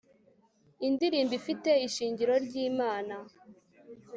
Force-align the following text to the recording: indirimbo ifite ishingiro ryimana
indirimbo 0.87 1.33
ifite 1.39 1.69
ishingiro 1.87 2.33
ryimana 2.45 3.15